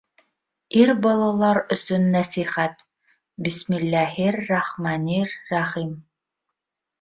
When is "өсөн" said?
1.75-2.03